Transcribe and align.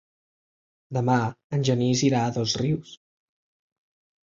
Demà 0.97 1.17
en 1.59 1.67
Genís 1.69 2.03
irà 2.09 2.23
a 2.23 2.33
Dosrius. 2.41 2.97